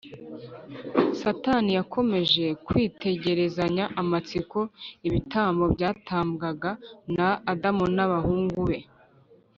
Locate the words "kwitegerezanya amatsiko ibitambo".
2.65-5.63